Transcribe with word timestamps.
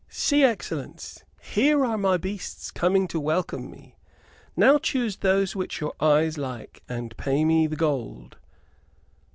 "See, 0.09 0.43
excellence, 0.43 1.23
here 1.43 1.85
are 1.85 1.95
my 1.95 2.17
beasts, 2.17 2.71
coming 2.71 3.07
to 3.09 3.19
welcome 3.19 3.69
me! 3.69 3.97
Now 4.57 4.79
choose 4.79 5.17
those 5.17 5.55
which 5.55 5.79
your 5.79 5.93
eyes 5.99 6.39
like 6.39 6.81
and 6.89 7.15
pay 7.17 7.45
me 7.45 7.67
the 7.67 7.75
gold." 7.75 8.37